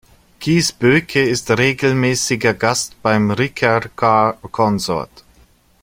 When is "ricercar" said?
3.29-4.33